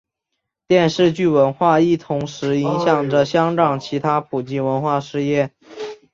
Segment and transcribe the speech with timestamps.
[0.67, 5.51] 电视剧文化亦同时影响着香港其他普及文化事业。